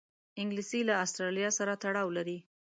انګلیسي 0.41 0.79
له 0.89 0.93
آسټرالیا 1.03 1.49
سره 1.59 1.73
تړاو 1.83 2.09
لري 2.17 2.37